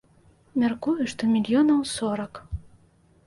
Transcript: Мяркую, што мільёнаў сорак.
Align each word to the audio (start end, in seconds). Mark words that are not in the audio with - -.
Мяркую, 0.61 0.95
што 1.11 1.29
мільёнаў 1.33 1.83
сорак. 1.93 2.33